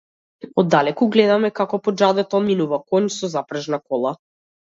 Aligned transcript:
Оддалеку 0.61 1.07
гледаме 1.15 1.51
како 1.59 1.79
по 1.87 1.93
џадето 2.03 2.41
минува 2.47 2.81
коњ 2.93 3.13
со 3.19 3.31
запрежна 3.35 3.83
кола. 3.91 4.17